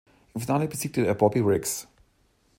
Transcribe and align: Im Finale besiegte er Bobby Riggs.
Im 0.33 0.41
Finale 0.41 0.67
besiegte 0.67 1.05
er 1.05 1.13
Bobby 1.13 1.41
Riggs. 1.41 1.87